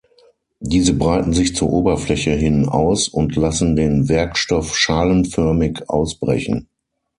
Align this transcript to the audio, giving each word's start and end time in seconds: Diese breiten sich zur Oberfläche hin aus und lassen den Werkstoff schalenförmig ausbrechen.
Diese 0.61 0.95
breiten 0.95 1.31
sich 1.31 1.55
zur 1.55 1.69
Oberfläche 1.71 2.31
hin 2.31 2.67
aus 2.67 3.07
und 3.07 3.35
lassen 3.35 3.75
den 3.75 4.09
Werkstoff 4.09 4.75
schalenförmig 4.75 5.87
ausbrechen. 5.91 6.67